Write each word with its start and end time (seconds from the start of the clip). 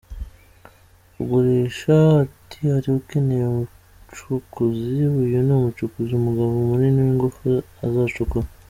Ugurisha 1.21 1.93
ati 2.23 2.57
“Hari 2.73 2.89
ukeneye 2.99 3.43
umucukuzi? 3.47 4.97
Uyu 5.21 5.37
ni 5.45 5.53
umucukuzi, 5.59 6.11
umugabo 6.15 6.51
munini 6.69 6.99
w’ingufu, 7.07 7.45
azacukura. 7.85 8.47